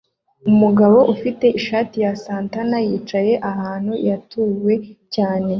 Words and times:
Umugabo 0.51 0.97
ufite 1.13 1.45
ishati 1.59 1.97
ya 2.05 2.13
SANTANA 2.23 2.77
yicaye 2.87 3.33
ahantu 3.51 3.91
hatuwe 4.07 4.73
cyane 5.15 5.47